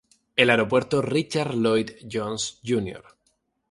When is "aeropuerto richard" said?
0.49-1.53